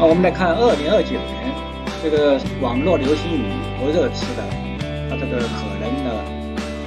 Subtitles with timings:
[0.00, 1.52] 啊，我们来看二零二九年
[2.02, 3.44] 这个网络流行语
[3.78, 4.42] 和热词的，
[5.10, 6.24] 它这个可能的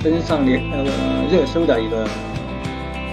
[0.04, 0.84] 登上联呃
[1.30, 2.08] 热搜的一个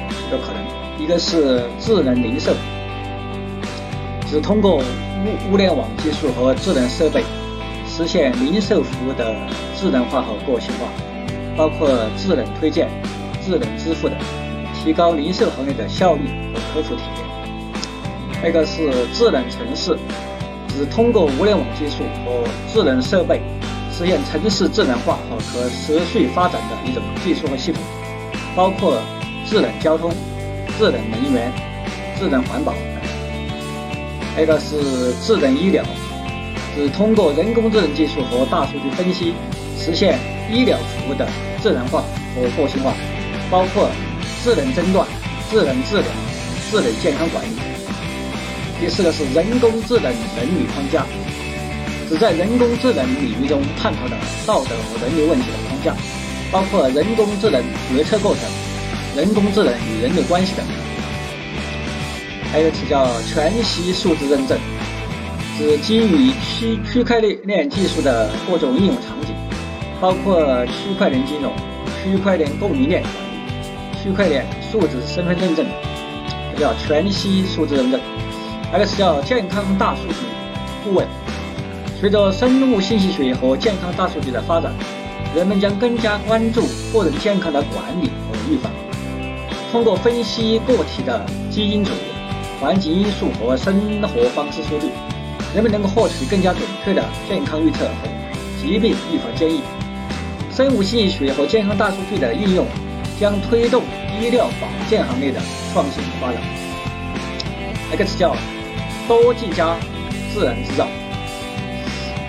[0.09, 2.51] 一个可能，一个是智能零售，
[4.27, 7.23] 是通过物物联网技术和智能设备
[7.87, 9.37] 实现零售服务的
[9.77, 10.89] 智能化和个性化，
[11.55, 11.87] 包括
[12.17, 12.89] 智能推荐、
[13.45, 14.17] 智能支付的，
[14.83, 16.23] 提高零售行业的效率
[16.55, 17.20] 和客户体验。
[18.43, 19.97] 那个是智能城市，
[20.77, 23.41] 是通过物联网技术和智能设备
[23.93, 27.83] 实现城市智能化和可持续发展的一种技术和系统，
[28.57, 28.99] 包括
[29.47, 30.11] 智能交通、
[30.79, 31.53] 智能能源、
[32.19, 32.73] 智能环保。
[34.37, 35.85] 那个是智能医疗，
[36.75, 39.35] 是通过人工智能技术和大数据分析
[39.77, 40.19] 实现
[40.51, 41.29] 医疗服务的
[41.63, 42.03] 智能化
[42.35, 42.95] 和个性化，
[43.51, 43.91] 包括
[44.43, 45.07] 智能诊断、
[45.51, 46.07] 智能治疗、
[46.71, 47.70] 智能健康管理。
[48.81, 51.05] 第四个是人工智能伦理框架，
[52.09, 55.95] 旨在人工智能领域中探讨的道德和伦理问题的框架，
[56.51, 58.43] 包括人工智能决策过程、
[59.15, 60.65] 人工智能与人类关系等。
[62.51, 64.59] 还有一叫全息数字认证，
[65.59, 69.35] 指基于区区块链技术的各种应用场景，
[70.01, 71.53] 包括区块链金融、
[72.03, 75.67] 区块链供应链管理、区块链数字身份认证，
[76.55, 78.01] 这叫全息数字认证。
[78.73, 80.15] X 叫健康大数据
[80.85, 81.05] 顾问。
[82.01, 84.73] 随着生物信息学和健康大数据的发展，
[85.35, 88.71] 人们将更加关注个人健康的管理和预防。
[89.73, 91.91] 通过分析个体的基因组、
[92.61, 94.89] 环境因素和生活方式数据，
[95.53, 98.09] 人们能够获取更加准确的健康预测和
[98.63, 99.63] 疾病预防建议。
[100.53, 102.65] 生物信息学和健康大数据的应用
[103.19, 103.83] 将推动
[104.21, 105.41] 医疗保健行业的
[105.73, 106.41] 创新发展。
[107.99, 108.37] X 叫。
[109.11, 109.77] 多技加
[110.33, 110.87] 智能制造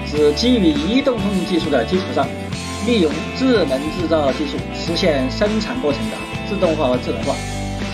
[0.09, 2.27] 是基于移动通信技术的基础上，
[2.88, 6.17] 利用智能制造技术实现生产过程的
[6.50, 7.35] 自动化和智能化，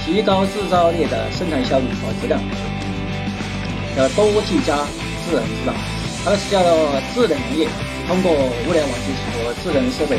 [0.05, 2.39] 提高制造业的生产效率和质量。
[3.93, 4.77] 叫多技加
[5.27, 5.73] 智能制造，
[6.23, 6.71] 它是叫做
[7.13, 7.67] 智能农业，
[8.07, 10.17] 通过物联网技术和智能设备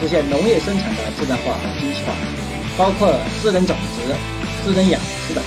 [0.00, 2.14] 实现农业生产的智能化和精细化，
[2.78, 3.12] 包括
[3.42, 4.14] 智能种植、
[4.64, 5.42] 智能养殖等，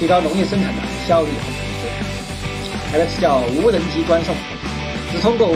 [0.00, 1.67] 提高农业生产的效率和。
[2.90, 4.34] 还有个词叫无人机专送，
[5.12, 5.52] 是通过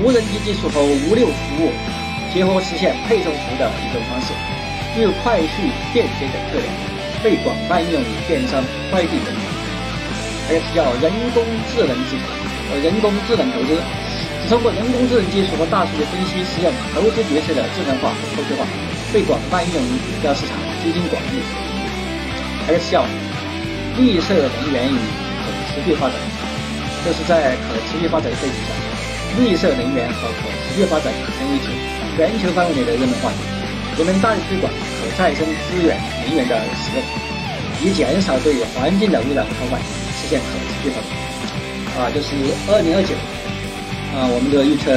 [0.00, 1.72] 无人机技术和物流服务
[2.32, 4.32] 结合实现配送服务的一种方式，
[4.94, 6.70] 具有快速、便捷等特点，
[7.24, 9.34] 被广泛应用于电商、快递等。
[10.46, 11.42] 还有个叫人工
[11.74, 12.22] 智能技术
[12.70, 13.74] 呃，人工智能投资，
[14.44, 18.62] 是通过人工智能技术和大数据分析实现投资决策的智能化和科学化，
[19.12, 20.54] 被广泛应用于股票市场、
[20.84, 21.42] 基金管理。
[22.64, 23.04] 还有个词叫
[23.98, 26.14] 绿色能源与可持续发展。
[27.06, 28.74] 就是在可持续发展的背景下，
[29.38, 31.06] 绿色能源和可持续发展
[31.38, 31.54] 成为
[32.16, 33.38] 全球范围内的热门话题。
[33.96, 35.96] 人们大力推广可再生资源
[36.26, 37.00] 能源的使用，
[37.80, 39.78] 以减少对环境的污染破坏，
[40.18, 41.06] 实现可持续发展。
[41.94, 42.34] 啊，就是
[42.66, 43.14] 二零二九
[44.12, 44.90] 啊，我们的预测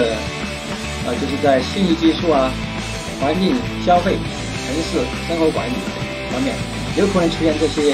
[1.06, 2.52] 啊，就是在信息技术啊、
[3.22, 3.56] 环境、
[3.86, 4.18] 消费、
[4.66, 4.98] 城市
[5.28, 5.74] 生活管理
[6.34, 6.56] 方面，
[6.98, 7.94] 有可能出现这些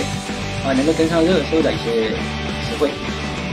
[0.64, 2.16] 啊能够登上热搜的一些
[2.64, 2.90] 词汇。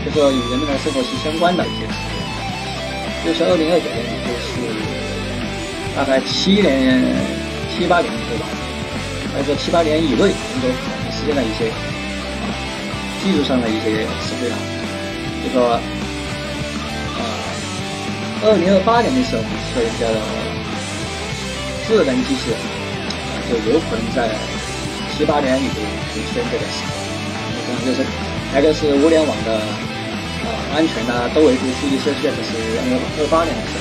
[0.04, 1.94] 就说与人们的生活息息相关的一些词，
[3.24, 4.58] 就是二零二九年，也就是
[5.94, 7.06] 大概七年、
[7.70, 8.44] 七八年对吧？
[9.32, 10.26] 或者说七八年以内能
[10.58, 11.70] 够可能实现的一些
[13.22, 14.58] 技术上的一些词汇啊。
[15.44, 15.78] 就说
[17.14, 17.22] 啊，
[18.42, 20.18] 二零二八年的时候，我们说一个
[21.86, 22.58] 智能机器人，
[23.48, 24.34] 就有可能在
[25.14, 25.78] 七八年里头
[26.10, 26.90] 出现这个时候，
[27.66, 28.02] 可能就是
[28.52, 29.62] 那个是物联网的。
[30.74, 32.84] 安全呐，都维度数据设计的是二
[33.18, 33.72] 二八年的事。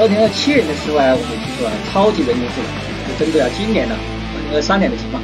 [0.00, 2.68] 二零二七年的时候啊，我们提出了超级人工智能，
[3.06, 5.22] 就针对了今年的二零二三年的情况，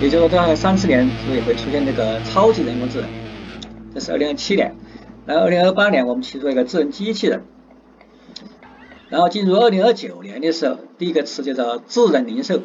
[0.00, 3.08] 也就是说大概三四年所以会出现这个超级人工智能。
[3.94, 4.74] 这是二零二七年，
[5.24, 7.42] 然后二零二八年我们提出了一个智能机器人，
[9.08, 12.60] 然后进入二零二九年的时候，第一个词叫做智能零售，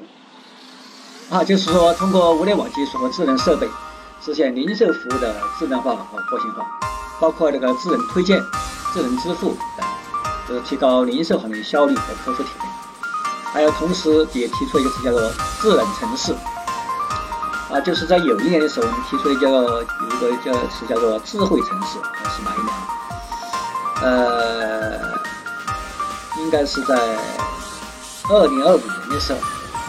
[1.30, 3.68] 啊，就是说通过物联网技术和智能设备
[4.22, 6.66] 实现零售服务的智能化和个性化。
[7.20, 8.40] 包括这个智能推荐、
[8.94, 9.86] 智能支付等，
[10.48, 12.70] 就是提高零售行业效率和客户体验。
[13.44, 15.32] 还有同时也提出一个词叫做
[15.62, 16.36] 智能城市，
[17.72, 21.98] 啊，就是在有一年的时候，我们提出一个有一个叫词叫做智慧城市，
[22.36, 22.74] 是哪一年？
[24.04, 25.00] 呃，
[26.38, 26.96] 应该是在
[28.30, 29.40] 二零二五年的时候，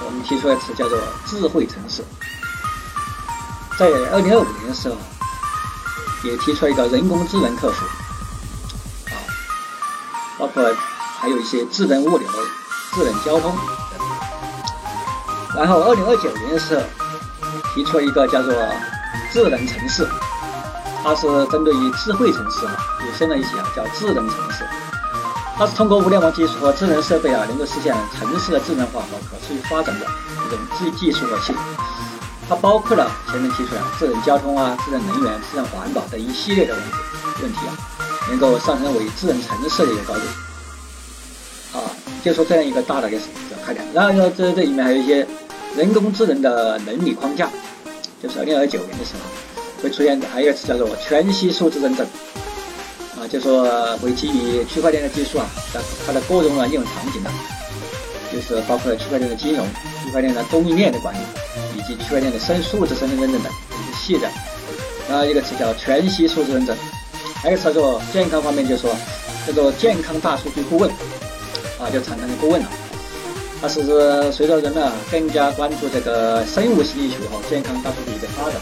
[0.07, 2.03] 我们提出的词叫做智慧城市。
[3.79, 4.97] 在二零二五年的时候。
[6.25, 7.85] 也提出了一个人工智能客服，
[9.06, 9.15] 啊，
[10.38, 10.62] 包括
[11.20, 12.29] 还有一些智能物流、
[12.94, 13.56] 智能交通。
[15.56, 16.82] 然后，二零二九年的时候，
[17.75, 18.53] 提出了一个叫做
[19.32, 20.06] 智能城市，
[21.03, 22.76] 它是针对于智慧城市啊，
[23.06, 24.64] 引申了一些啊，叫智能城市。
[25.56, 30.06] 它是通过物联网技术和智能设备啊，能够实现城市的智能化和可持续发展的
[30.47, 31.62] 一种技技术和系统。
[32.49, 36.91] 它包括了前面提出的智能交通啊、智能能源、智能环保等一系列的问题
[37.43, 37.77] 问题啊，
[38.31, 40.21] 能够上升为智能城市的一个高度。
[41.79, 41.85] 啊，
[42.25, 43.21] 就说这样一个大的一个
[43.67, 43.87] 概念。
[43.93, 45.27] 然后呢，这这里面还有一些
[45.77, 47.50] 人工智能的能力框架，
[48.23, 52.06] 就是二零二九年的时候会出现，还有一个叫做全息数字认证。
[53.21, 57.31] 啊，就说会基于区块链的技术啊，它它的各种的应用场景呢，
[58.33, 59.67] 就是包括区块链的金融、
[60.03, 61.19] 区块链的供应链的管理，
[61.79, 64.29] 以及区块链的深数字身份认证等一系列。
[65.09, 66.77] 然后一个词叫全息数字认证，
[67.37, 68.95] 还有一个词叫做健康方面，就说
[69.47, 70.91] 叫做健康大数据顾问，
[71.81, 72.69] 啊，就产生的顾问了。
[73.61, 73.83] 它是
[74.31, 78.55] 随着人们啊更加关注这个生物信息学和健康大数据的发展，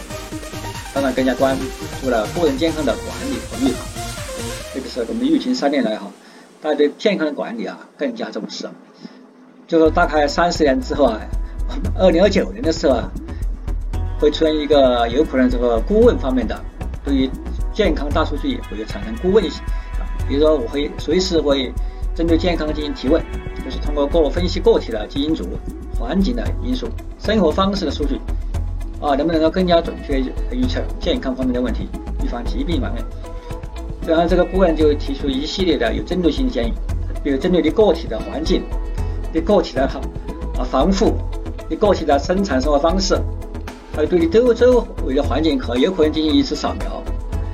[0.93, 1.57] 当然更加关
[2.01, 3.85] 注了个人健康的管理和预防。
[4.73, 6.11] 特别是我们疫情三年来哈，
[6.61, 8.69] 大家对健康的管理啊更加重视。
[9.67, 11.19] 就说大概三十年之后啊，
[11.95, 13.11] 二零二九年的时候啊，
[14.19, 16.59] 会出现一个有可能这个顾问方面的，
[17.03, 17.29] 对于
[17.73, 19.61] 健康大数据会产生顾问性
[19.99, 20.05] 啊。
[20.27, 21.71] 比如说我会随时会
[22.15, 23.23] 针对健康进行提问，
[23.63, 25.47] 就是通过个分析个体的基因组、
[25.99, 26.87] 环境的因素、
[27.19, 28.19] 生活方式的数据
[28.99, 30.19] 啊，能不能够更加准确
[30.51, 31.87] 预测健康方面的问题，
[32.23, 33.03] 预防疾病方面。
[34.07, 36.73] 然后这个顾问就提出一系列的有针对性的建议，
[37.23, 38.63] 比如针对你个体的环境、
[39.33, 39.83] 对个体的
[40.57, 41.13] 啊防护、
[41.69, 43.15] 你个体的生产生活方式，
[43.95, 47.03] 还有对你周周围的环境可有可能进行一次扫描，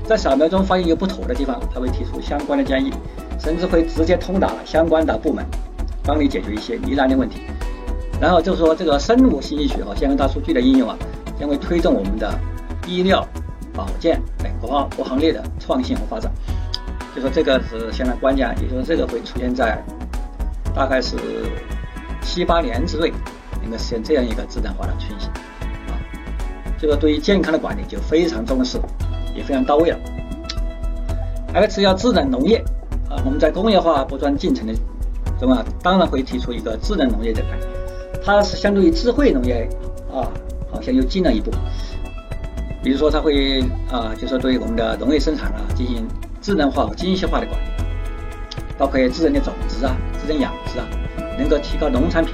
[0.05, 2.91] 在扫描中发现有不妥的地方，他会提出相关的建议，
[3.39, 5.45] 甚至会直接通达相关的部门，
[6.03, 7.41] 帮你解决一些疑难的问题。
[8.21, 10.97] 然后就是说这个生物信息学和相关大数据的应用啊，
[11.39, 12.33] 将会推动我们的
[12.87, 13.27] 医疗。
[13.75, 16.31] 保健等各各行业的创新和发展，
[17.15, 19.83] 就说这个是相当关键，也就是说这个会出现在
[20.75, 21.17] 大概是
[22.21, 23.11] 七八年之内，
[23.63, 25.29] 能够实现这样一个智能化的 chuyển 型
[25.87, 25.97] 啊。
[26.77, 28.77] 这个对于健康的管理就非常重视，
[29.33, 29.97] 也非常到位了。
[31.51, 32.57] 还有个词叫智能农业
[33.09, 34.73] 啊，我们在工业化不断进程的
[35.39, 37.69] 中啊，当然会提出一个智能农业的概念，
[38.23, 39.69] 它是相对于智慧农业
[40.11, 40.27] 啊，
[40.71, 41.51] 好像又进了一步。
[42.83, 46.05] 比如说，它会啊，就是对我们的农业生产啊进行
[46.41, 47.65] 智能化和精细化的管理，
[48.77, 50.85] 包括智能的种植啊、智能养殖啊，
[51.37, 52.33] 能够提高农产品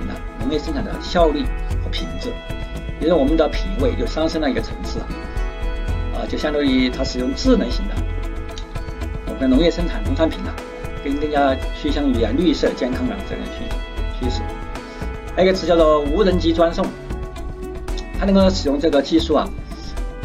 [0.50, 1.44] 农业生产的效率
[1.84, 2.34] 和品质，
[3.00, 5.00] 也让我们的品位就上升了一个层次
[6.12, 7.94] 啊，就相当于它使用智能型的
[9.28, 10.52] 我们的农业生产农产品呢，
[11.04, 14.42] 更更加趋向于啊绿色健康的这样趋趋势。
[15.36, 16.84] 还有一个词叫做无人机专送，
[18.20, 19.48] 它能够使用这个技术啊。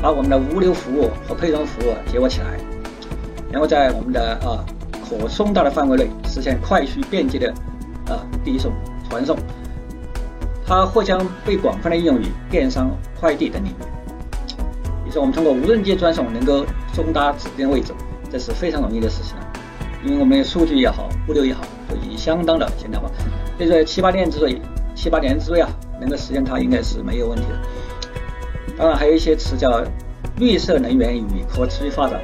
[0.00, 2.58] 把我们的物流服务和配送服务结合起来，
[3.52, 4.64] 然后在我们的啊
[5.06, 7.50] 可送达的范围内实现快速便捷的
[8.06, 8.72] 啊递送
[9.08, 9.34] 传送，
[10.66, 12.90] 它或将被广泛的应用于电商、
[13.20, 13.84] 快递等领域。
[15.04, 17.92] 比如说，我们通过无人机专送能够送达指定位置，
[18.32, 19.36] 这是非常容易的事情，
[20.04, 23.08] 因为我们的数据也好，物流也好，都已经相当的现代化。
[23.58, 24.60] 所以说，七八年之内，
[24.94, 25.68] 七八年之内啊，
[26.00, 28.74] 能够实现它应该是没有问题的。
[28.76, 29.82] 当然，还有一些词叫
[30.38, 32.20] 绿色能源与可持续发展。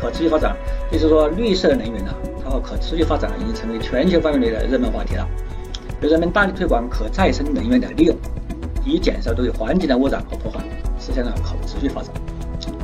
[0.00, 0.54] 可持续发展
[0.92, 2.12] 就是说，绿色能源呢，
[2.44, 5.26] 它和可持续发展已经成为全球范围内的热门话题了。
[6.08, 8.16] 人们大力推广可再生能源的利用，
[8.84, 10.60] 以减少对环境的污染和破坏，
[10.98, 12.10] 实现了可持续发展。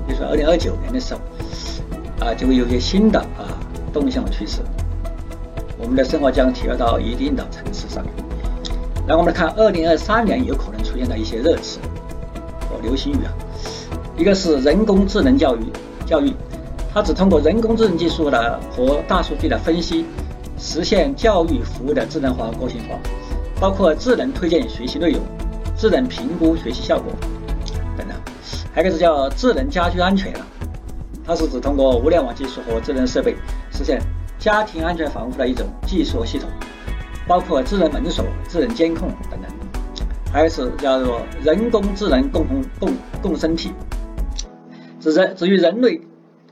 [0.07, 1.21] 比如说二零二九年的时候，
[2.25, 3.53] 啊，就会有些新的啊
[3.93, 4.61] 动向和趋势，
[5.79, 8.05] 我们的生活将提高到一定的层次上。
[9.07, 11.79] 那我们来看二零二三年有可能出现的一些热词
[12.69, 12.81] 和。
[12.83, 13.31] 流行语啊，
[14.17, 15.61] 一个是人工智能教育，
[16.07, 16.33] 教育，
[16.95, 20.07] 它只通过人工智能技术的和大数据的分析，
[20.61, 22.99] 实现教育服务的智能化个性化，
[23.59, 25.21] 包括智能推荐学习内容、
[25.75, 27.11] 智能评估学习效果
[27.97, 28.17] 等等。
[28.75, 30.47] 还有一个是叫智能家居安全了，
[31.25, 33.35] 它是指通过物联网技术和智能设备
[33.73, 34.01] 实现
[34.39, 36.49] 家庭安全防护的一种技术系统，
[37.27, 39.51] 包括智能门锁、智能监控等等。
[40.31, 43.73] 还有是叫做人工智能共同共共生体，
[45.01, 46.03] 指人指与人类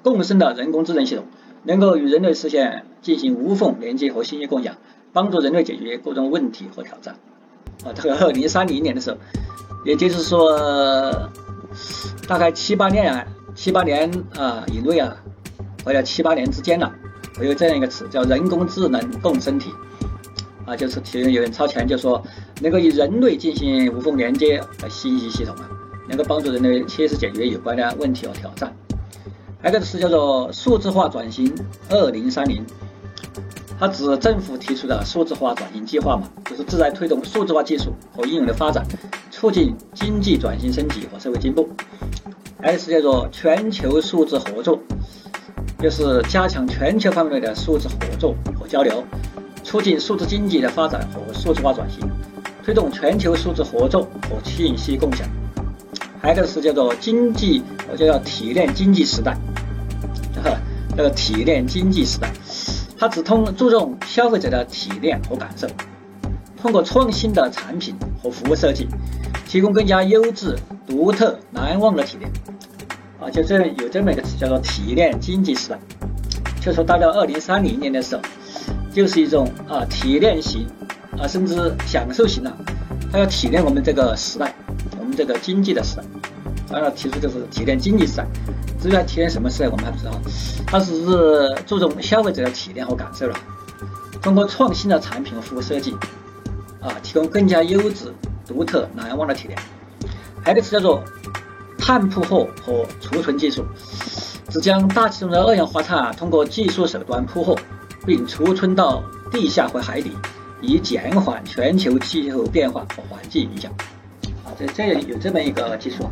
[0.02, 1.24] 共生的人工智能系统，
[1.62, 4.76] 能够与人类实现进行无缝连接和信息共享，
[5.12, 7.14] 帮助人类解决各种问题和挑战。
[7.84, 9.16] 啊，这个二零三零年的时候，
[9.84, 11.30] 也就是说
[12.26, 13.24] 大概七八年啊，
[13.54, 15.16] 七八年啊以内啊，
[15.84, 16.92] 或者七八年之间了，
[17.38, 19.70] 会有这样一个词叫人工智能共生体
[20.66, 22.20] 啊，就是其实有人超前就说
[22.60, 25.70] 能够与人类进行无缝连接的信息系统啊，
[26.08, 28.74] 能够帮助人类切实解决有关的问题和挑战。
[29.62, 31.54] 还有一个词叫做数字化转型
[31.88, 32.64] 二零三零。
[33.78, 38.84] 它指政府提出的数字化转型计划嘛，就是旨在推动数字化技术和应用的发展，
[39.30, 41.68] 促进经济转型升级和社会进步。
[42.60, 44.80] 还是叫做全球数字合作，
[45.80, 49.04] 就是加强全球范围的数字合作和交流，
[49.62, 52.00] 促进数字经济的发展和数字化转型，
[52.64, 55.24] 推动全球数字合作和信息共享。
[56.20, 59.38] 还有一个是叫做经济，我就叫提炼经济时代，
[60.96, 62.28] 这个提炼经济时代。
[62.98, 65.68] 它只通注重消费者的体验和感受，
[66.60, 68.88] 通过创新的产品和服务设计，
[69.46, 72.28] 提供更加优质、独特、难忘的体验。
[73.20, 75.78] 啊，就这有这么一个词叫做“体验经济时代”，
[76.60, 78.22] 就说到了二零三零年的时候，
[78.92, 80.66] 就是一种啊体验型
[81.16, 82.52] 啊甚至享受型的，
[83.12, 84.52] 它要体验我们这个时代，
[84.98, 86.02] 我们这个经济的时代。
[86.70, 88.26] 当然提出就是体验经济时代。
[88.80, 90.12] 至于体验什么事，我们还不知道。
[90.66, 93.34] 它只是注重消费者的体验和感受了，
[94.22, 95.92] 通过创新的产品和服务设计，
[96.80, 98.12] 啊，提供更加优质、
[98.46, 99.58] 独特、难忘的体验。
[100.44, 101.02] 还有一个词叫做
[101.76, 103.64] 碳捕获和储存技术，
[104.48, 107.58] 只将大气中的二氧化碳通过技术手段捕获
[108.06, 110.12] 并储存到地下或海底，
[110.60, 113.72] 以减缓全球气候变化和环境影响。
[114.44, 116.08] 啊，这这有这么一个技术。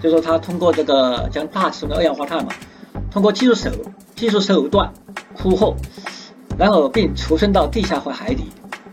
[0.00, 2.52] 就说它通过这个将大气中的二氧化碳嘛，
[3.10, 3.70] 通过技术手
[4.14, 4.92] 技术手段
[5.38, 5.74] 捕获，
[6.58, 8.44] 然后并储存到地下或海底，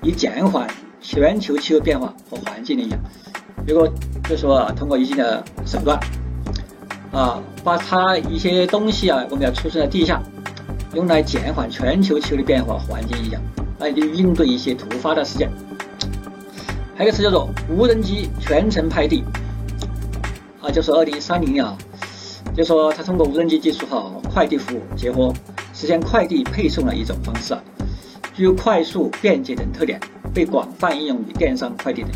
[0.01, 0.67] 以减缓
[1.01, 2.99] 全球气候变化和环境的影响。
[3.67, 3.87] 如果
[4.27, 5.99] 就说通过一定的手段，
[7.11, 10.21] 啊，把它一些东西啊，我们要储存在地下，
[10.93, 13.41] 用来减缓全球气候的变化、环境影响，
[13.79, 15.51] 来应对一些突发的事件。
[16.95, 19.23] 还有一个词叫做无人机全程拍地。
[20.63, 21.77] 啊，就是二零三零啊，
[22.55, 23.99] 就说它通过无人机技术和
[24.33, 25.33] 快递服务结合，
[25.73, 27.61] 实现快递配送的一种方式啊，
[28.33, 29.99] 具有快速、便捷等特点，
[30.33, 32.11] 被广泛应用于电商、快递等。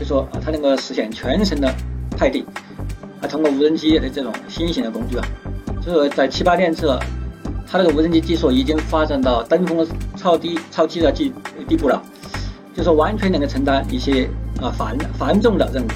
[0.00, 1.70] 就说啊，它能够实现全程的
[2.16, 2.46] 快递，
[3.20, 5.26] 啊，通过无人机的这种新型的工具啊，
[5.84, 6.98] 就是在七八年之后，
[7.70, 9.86] 它那个无人机技术已经发展到登峰
[10.16, 11.30] 造低超低的地
[11.68, 12.02] 地步了，
[12.74, 14.26] 就说完全能够承担一些
[14.62, 15.86] 啊繁繁重的任务。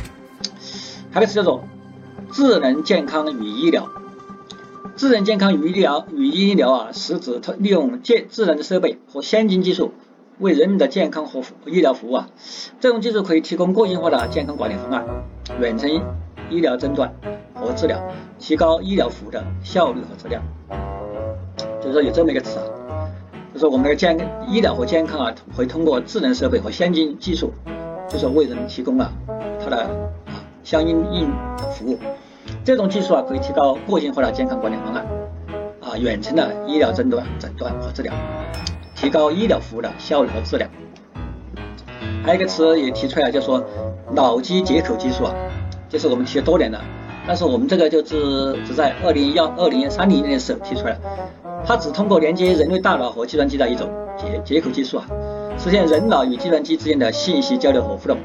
[1.10, 1.64] 还有是叫做。
[2.30, 3.88] 智能健康与医疗，
[4.96, 9.92] 智能健康与医疗与医疗啊，是指它利用健智能的设备和先进技术
[10.38, 12.28] 为人们的健康和医疗服务啊。
[12.80, 15.06] 这种技术可以提供个性化的健康管理方案、
[15.58, 15.90] 远程
[16.50, 17.12] 医疗诊断
[17.54, 17.98] 和治疗，
[18.38, 20.42] 提高医疗服务的效率和质量。
[21.80, 23.08] 就是说有这么一个词啊，
[23.54, 24.16] 就是我们的健
[24.48, 27.52] 医疗和健康啊，会通过智能设备和先进技术，
[28.08, 29.10] 就是为人提供了
[29.64, 29.88] 它的。
[30.68, 31.32] 相应应
[31.70, 31.98] 服务，
[32.62, 35.06] 这种技术啊可以提高个性化的健康管理方案，
[35.80, 38.12] 啊远程的医疗诊断、诊断和治疗，
[38.94, 40.68] 提高医疗服务的效率和质量。
[42.22, 43.64] 还有一个词也提出来，就说
[44.12, 45.34] 脑机接口技术啊，
[45.88, 46.78] 就是我们提了多年了，
[47.26, 50.98] 但是我们这个就是只在二零幺二零三零年的时候提出来，
[51.64, 55.06] 它只通过连接人类大脑和计算机的一种接接口技术啊，
[55.56, 58.18] 实现人脑与计算机之间的信息交流和互动。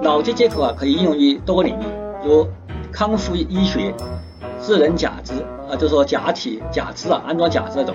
[0.00, 1.84] 脑机接口啊，可以应用于多个领域，
[2.24, 2.46] 如
[2.92, 3.92] 康复医学、
[4.60, 5.34] 智能假肢
[5.68, 7.94] 啊，就是说假体假肢啊，安装假肢那种，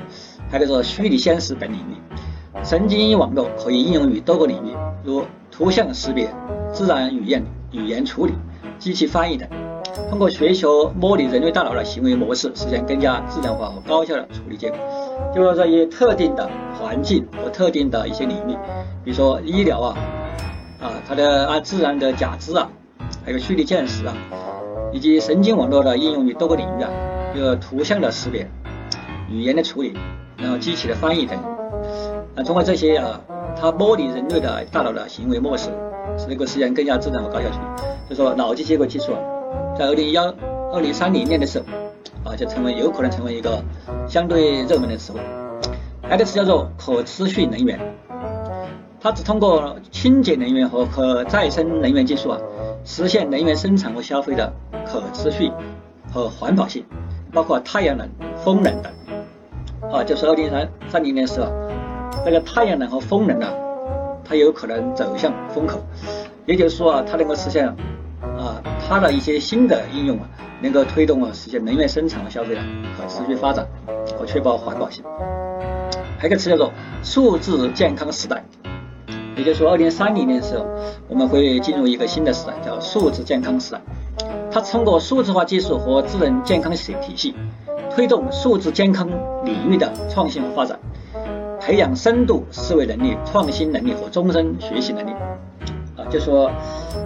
[0.50, 2.64] 还有说虚拟现实等领域。
[2.64, 6.30] 神经网络可以应用于多个领域，如图像识别、
[6.72, 8.34] 自然语言语言处理、
[8.78, 9.48] 机器翻译等。
[10.10, 10.66] 通过学习
[11.00, 14.78] 模拟人类大脑的行为模式，实现更加智能化和高效的处理结果。
[15.34, 18.58] 就是说，以特定的环境和特定的一些领域，
[19.04, 19.98] 比如说医疗啊。
[20.84, 22.70] 啊，它的啊自然的假肢啊，
[23.26, 24.14] 还有虚拟现实啊，
[24.92, 26.90] 以及神经网络的应用于多个领域啊，
[27.34, 28.46] 有图像的识别、
[29.30, 29.94] 语言的处理，
[30.38, 31.40] 然后机器的翻译等。
[32.36, 33.22] 啊，通过这些啊，
[33.58, 35.70] 它模拟人类的大脑的行为模式，
[36.18, 37.84] 使能够实现更加智能和高效处理。
[38.10, 39.14] 就说脑机接口技术，
[39.80, 40.34] 在二零幺
[40.74, 43.64] 二零三零年的时候，啊，就成为有可能成为一个
[44.06, 45.22] 相对热门的词汇。
[46.02, 47.80] 还有个词叫做可持续能源。
[49.04, 52.40] 它只通过清洁能源和可再生能源技术啊，
[52.86, 54.54] 实现能源生产和消费的
[54.86, 55.52] 可持续
[56.10, 56.86] 和环保性，
[57.34, 58.94] 包括太阳能、风能等。
[59.92, 61.52] 啊，就是二零三三零年时候，
[62.24, 63.54] 那个太阳能和风能啊，
[64.24, 65.84] 它有可能走向风口，
[66.46, 70.30] 也就是说啊，它能够实现啊，它的一些新的应用啊，
[70.62, 72.62] 能够推动啊实现能源生产和消费的
[72.98, 73.68] 可持续发展
[74.18, 75.04] 和确保环保性。
[76.18, 76.72] 还有一个词叫做
[77.04, 78.42] 数字健康时代，
[79.36, 80.66] 也就是说，二零三零年的时候，
[81.08, 83.82] 我们会进入一个新的时代，叫数字健康时代。
[84.52, 87.36] 它通过数字化技术和智能健康体体系，
[87.90, 89.10] 推动数字健康
[89.44, 90.80] 领域的创新和发展，
[91.60, 95.12] 培养深度思维能力、创新能力和终身学习能力。
[95.96, 96.52] 啊，就说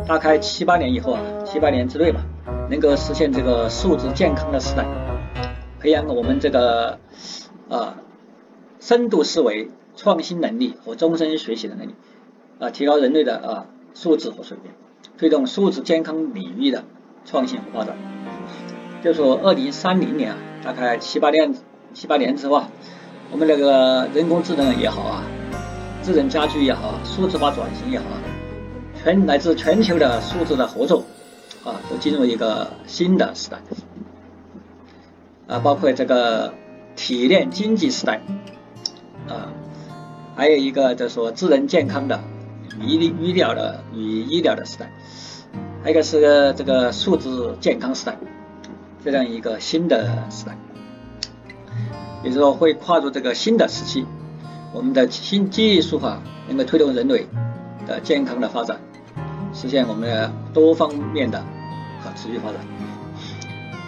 [0.05, 2.21] 大概七八年以后啊，七八年之内吧，
[2.69, 4.85] 能够实现这个数字健康的时代，
[5.79, 6.97] 培养我们这个
[7.69, 7.95] 啊
[8.79, 11.95] 深度思维、创新能力和终身学习的能力，
[12.59, 14.71] 啊，提高人类的啊素质和水平，
[15.17, 16.83] 推动数字健康领域的。
[17.29, 17.93] 创新和发展，
[19.03, 21.53] 就说二零三零年啊，大概七八年
[21.93, 22.69] 七八年之后啊，
[23.33, 25.23] 我们那个人工智能也好啊，
[26.01, 28.05] 智能家居也好，数字化转型也好，
[29.03, 31.03] 全来自全球的数字的合作
[31.65, 33.57] 啊，都进入一个新的时代
[35.47, 36.53] 啊，包括这个
[36.95, 38.21] 体验经济时代
[39.27, 39.51] 啊，
[40.33, 42.21] 还有一个就是说智能健康的
[42.81, 44.91] 医医疗的与医疗的时代。
[45.83, 48.17] 还有一个是这个数字健康时代，
[49.03, 50.57] 这样一个新的时代，
[52.23, 54.05] 也就是说会跨入这个新的时期。
[54.73, 57.25] 我们的新技术啊能够推动人类
[57.87, 58.77] 的健康的发展，
[59.53, 61.41] 实现我们的多方面的
[62.03, 62.55] 可持续发展。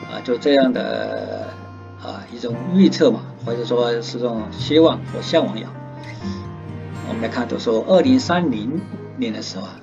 [0.10, 1.48] 啊，就这样的
[2.02, 5.74] 啊一种预测嘛，或者说是这种希望和向往也好。
[7.10, 8.80] 我们来看，就说二零三零
[9.18, 9.76] 年的时候啊。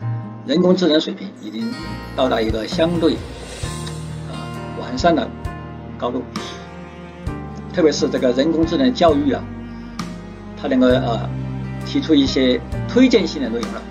[0.46, 1.68] 人工智能水平已经
[2.14, 3.14] 到达一个相对
[4.30, 4.46] 啊
[4.80, 5.28] 完善的
[5.98, 6.22] 高度，
[7.74, 9.42] 特别是这个人工智能教育啊，
[10.56, 11.28] 它能够呃
[11.84, 13.82] 提出一些推荐性的内容了，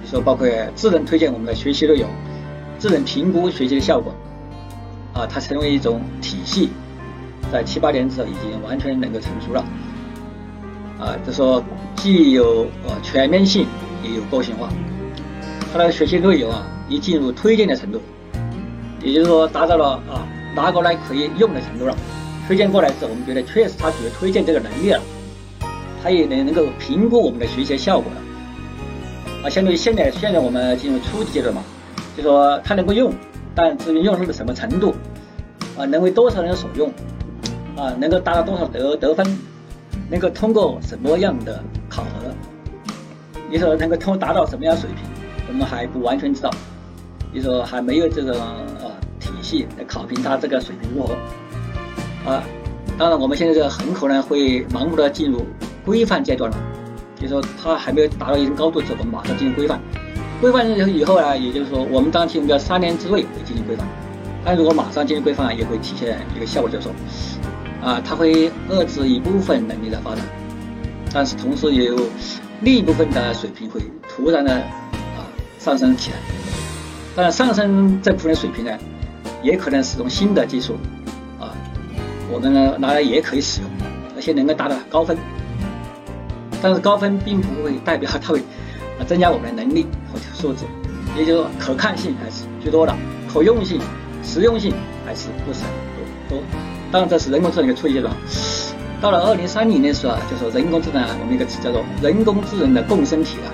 [0.00, 2.08] 比如说包括智能推荐我们的学习内容，
[2.78, 4.14] 智能评估学习的效果，
[5.12, 6.70] 啊，它成为一种体系，
[7.52, 9.62] 在七八年之后已经完全能够成熟了，
[10.98, 11.62] 啊，就说
[11.96, 13.66] 既有呃全面性，
[14.02, 14.68] 也有个性化。
[15.72, 18.00] 它的学习内容啊，已进入推荐的程度，
[19.02, 21.96] 也就是说达到了啊拿过来可以用的程度了。
[22.46, 25.00] 推荐过来之后，我们觉得确实它具有推荐这个能力了，
[26.02, 28.20] 它也能能够评估我们的学习效果了。
[29.44, 31.62] 啊，相对于现在现在我们进入初级阶段嘛，
[32.16, 33.12] 就说它能够用，
[33.54, 34.94] 但至于用到什么程度，
[35.76, 36.90] 啊，能为多少人所用，
[37.76, 39.38] 啊，能够达到多少得得分，
[40.10, 42.32] 能够通过什么样的考核，
[43.50, 45.04] 你说能够通达到什么样水平？
[45.48, 46.50] 我们还不完全知道，
[47.32, 48.34] 你说还没有这种
[48.80, 51.14] 呃体系来考评他这个水平如何
[52.30, 52.42] 啊。
[52.98, 55.46] 当然，我们现在这个很可能会盲目的进入
[55.84, 56.56] 规范阶段了。
[57.16, 59.80] 就是说他还没有达到一定高度之后，我们马上进行规范。
[60.40, 63.86] 规范以后呢，也就是说我们当前目标三年之内会进行规范。
[64.44, 66.92] 但如果马上进行规范，也会体现一个效果，就是说
[67.88, 70.22] 啊，它会遏制一部分能力的发展，
[71.10, 71.96] 但是同时也有
[72.60, 75.24] 另一部分的水平会突然的啊。
[75.58, 76.18] 上升起来，
[77.16, 78.70] 当然上升这部分水平呢，
[79.42, 80.76] 也可能是种新的技术
[81.40, 81.56] 啊，
[82.30, 83.70] 我们呢拿来也可以使用，
[84.14, 85.16] 而且能够达到高分。
[86.60, 88.42] 但是高分并不会代表它会
[89.06, 90.66] 增加我们的能力和素质，
[91.16, 92.94] 也就是说可看性还是居多的，
[93.32, 93.80] 可用性、
[94.22, 94.74] 实用性
[95.06, 96.38] 还是不是很多。
[96.90, 98.14] 当然这是人工智能的初级阶段，
[99.00, 103.52] 到了二零三零年的时候啊，就是人工智能啊，我们一个词叫做人工智能的共生体了。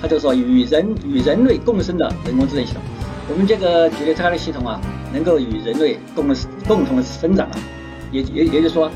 [0.00, 2.82] 他就说与人与人类共生的人工智能系统，
[3.28, 4.80] 我们这个觉得这样的系统啊，
[5.12, 6.26] 能够与人类共
[6.68, 7.58] 共同的生长啊，
[8.12, 8.90] 也也也就是说，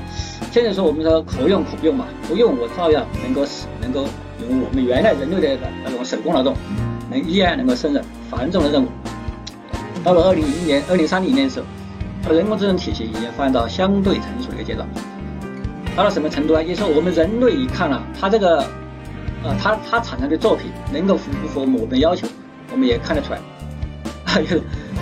[0.52, 4.04] 现在说我们说可用可不用嘛，不用我照样能够使能够
[4.48, 6.54] 用我们原来人类的那种手工劳动，
[7.10, 8.86] 能依然能够胜任繁重的任务。
[10.04, 11.66] 到了二零零年、二零三零年的时候，
[12.22, 14.88] 它人工智能体系已经发展到相对成熟的一个阶段。
[15.96, 16.62] 到了什么程度啊？
[16.62, 18.64] 也就是说，我们人类一看了它这个。
[19.42, 22.28] 呃，他他产生的作品能够符不符合我们的要求，
[22.70, 23.40] 我们也看得出来。
[24.22, 24.46] 还有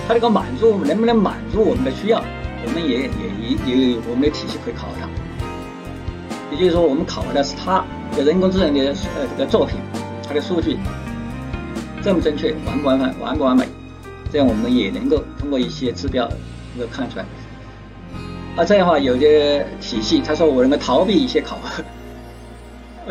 [0.06, 2.22] 他这个满足能不能满足我们的需要，
[2.64, 4.94] 我们也也也有我们的体系可以考核。
[6.52, 9.80] 也就是说，我们考核的是他这个人工智能的呃这个作品，
[10.28, 10.78] 它的数据
[12.00, 13.66] 正不正确，完不完完完不完美，
[14.30, 16.30] 这样我们也能够通过一些指标
[16.76, 17.24] 能够看出来。
[18.56, 21.82] 啊，这样的话，有些体系他说我能够逃避一些考核。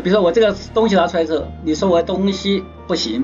[0.01, 3.23] 比如说我这个东西拿出来之后，你说我东西不行，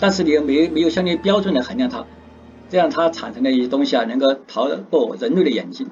[0.00, 2.04] 但是你又没没有相对标准来衡量它，
[2.68, 5.86] 这样它产生的一些东西啊，能够逃过人类的眼睛，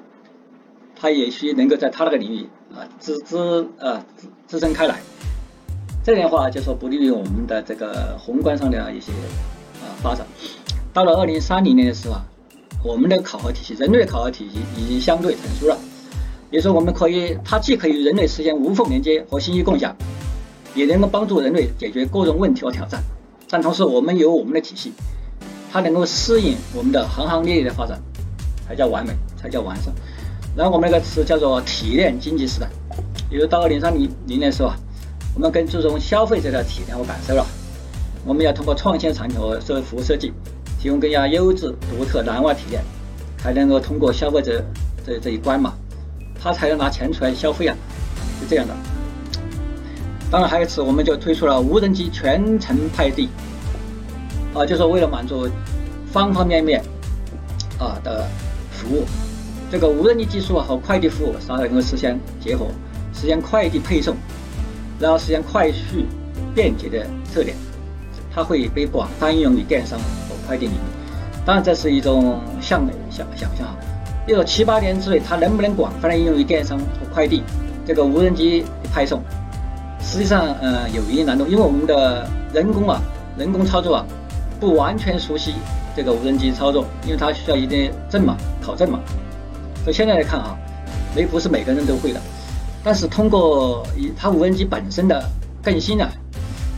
[0.99, 4.99] 它也许能够在它那个领域啊滋滋啊滋滋生开来，
[6.03, 9.13] 这样的话就说不利于我们的这个宏观上的一些
[9.81, 10.25] 啊发展。
[10.91, 12.25] 到了二零三零年的时候啊，
[12.83, 15.77] 我们的考核体系，人类考核体系已经相对成熟了。
[16.51, 19.95] 比如说，我们可以，它既可以与人类实现无缝连接和信息共享，
[20.75, 23.01] 也能够帮助人类解决各种问题和挑战。
[23.49, 24.91] 但同时，我们有我们的体系，
[25.71, 27.97] 它能够适应我们的行行业业的发展，
[28.67, 29.93] 才叫完美，才叫完善。
[30.55, 32.67] 然后我们那个词叫做体验经济时代。
[33.29, 34.73] 比如到二零三零零年的时候，
[35.33, 37.47] 我们更注重消费者的体验和感受了。
[38.25, 40.31] 我们要通过创新产品和设服务设计，
[40.83, 42.83] 提供更加优质、独特、难忘体验，
[43.37, 44.61] 才能够通过消费者
[45.07, 45.73] 这这一关嘛。
[46.37, 47.77] 他才能拿钱出来消费啊，
[48.41, 48.73] 是这样的。
[50.29, 53.29] 当然还有一次，我们就推出了无人机全程派递，
[54.53, 55.47] 啊，就是为了满足
[56.11, 56.83] 方方面面
[57.79, 58.27] 啊的
[58.69, 59.05] 服务。
[59.71, 62.67] 这个无人机技术和快递服务它能够实现结合，
[63.13, 64.17] 实现快递配送，
[64.99, 66.03] 然后实现快速
[66.53, 67.55] 便捷的特点。
[68.35, 69.97] 它会被广泛应用于电商
[70.47, 70.77] 快递领域。
[71.45, 73.75] 当然，这是一种想想想象啊。
[74.25, 77.43] 比如说七八年之内，它能不能广泛的应用于电商和快递？
[77.85, 79.21] 这个无人机派送，
[80.01, 83.01] 实际上，呃，有一定难度，因为我们的人工啊，
[83.37, 84.05] 人工操作啊，
[84.59, 85.55] 不完全熟悉
[85.93, 88.99] 这个无人机操作，因为它需要一定证嘛，考证嘛。
[89.83, 90.57] 所以现在来看啊，
[91.13, 92.21] 没不是每个人都会的。
[92.81, 95.21] 但是通过以它无人机本身的
[95.61, 96.09] 更新啊，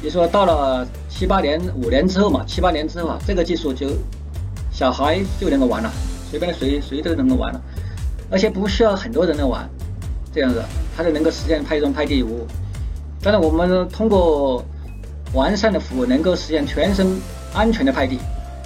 [0.06, 3.88] 比如说到了七八年、五年之后嘛，七八年之后啊，这个技术就
[4.72, 5.92] 小孩就能够玩了。
[6.30, 7.60] 随便谁谁都能够玩了，
[8.30, 9.68] 而且不需要很多人来玩，
[10.32, 10.64] 这样子，
[10.96, 12.46] 它就能够实现派送派递服务。
[13.20, 14.64] 当然，我们通过
[15.34, 17.20] 完善的服务，能够实现全身
[17.52, 18.20] 安全的派递，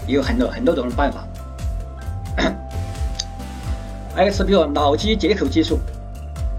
[0.06, 1.26] 也有很多很多种办法。
[4.18, 5.80] X 比如脑机接口技术，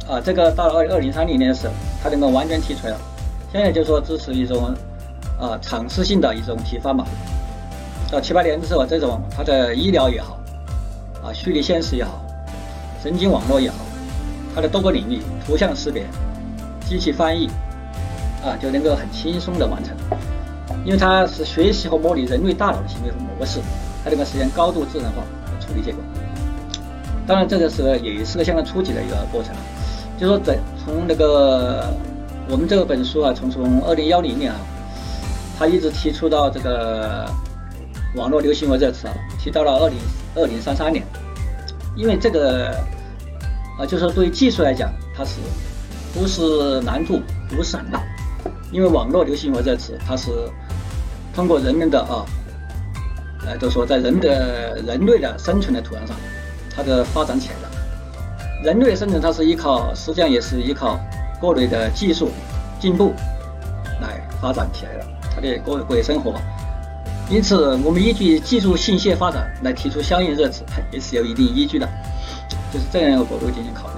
[0.09, 3.01] 啊，这个到了二二零三零年的时候，它能够完全提出来了。
[3.53, 4.75] 现在就说支持一种
[5.39, 7.05] 啊尝试性的一种提法嘛。
[8.11, 10.39] 到七八年之后，这种它的医疗也好。
[11.23, 12.19] 啊，虚拟现实也好，
[13.03, 13.77] 神经网络也好，
[14.55, 16.07] 它的多个领域，图像识别、
[16.89, 17.47] 机器翻译，
[18.43, 19.95] 啊，就能够很轻松的完成。
[20.83, 23.61] 因为它是学习和模拟人类大脑的行为模式，
[24.03, 26.03] 它能够实现高度智能化的处理结果。
[27.27, 29.55] 当然，这个是也是个相当初级的一个过程。
[30.19, 31.93] 就说在从那个
[32.51, 34.59] 我们这个本书啊，从从二零幺零年啊，
[35.59, 37.25] 它一直提出到这个
[38.17, 39.97] 网络流行语这词啊，提到了二零。
[40.33, 41.05] 二零三三年，
[41.97, 42.69] 因为这个
[43.77, 45.41] 啊，就是说对技术来讲，它是
[46.15, 48.01] 不是难度不是很大，
[48.71, 50.31] 因为网络流行语这个词，它是
[51.35, 52.25] 通过人们的啊，
[53.45, 56.17] 呃，就说在人的人类的生存的土壤上，
[56.73, 58.71] 它的发展起来的。
[58.71, 60.97] 人类生存，它是依靠，实际上也是依靠
[61.41, 62.31] 各类的技术
[62.79, 63.15] 进步
[64.01, 66.35] 来发展起来了，它的各各类生活。
[67.31, 71.89] 因此，我们依据技术信息发展来提出相应热词， 也是有一定依据的，
[72.73, 73.95] 就是这样一个角度进行考虑。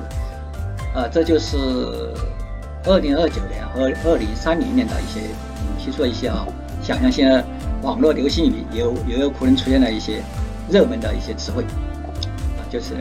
[0.95, 1.57] 啊，这就是
[2.85, 5.21] 二零二九年和二零三零年的一些
[5.79, 6.47] 提出了一些啊，
[6.83, 7.43] 想象性的
[7.81, 10.23] 网络流行语，有也有可能出现了一些
[10.69, 12.95] 热门的一些词汇，啊，就是。